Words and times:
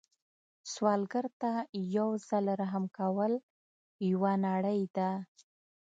سوالګر 0.71 1.25
ته 1.41 1.51
یو 1.95 2.09
ځل 2.27 2.45
رحم 2.61 2.85
کول 2.97 3.33
یوه 4.09 4.31
نړۍ 4.47 4.81
ده 4.95 5.09